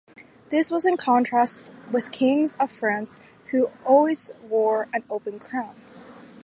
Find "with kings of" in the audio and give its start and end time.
1.91-2.71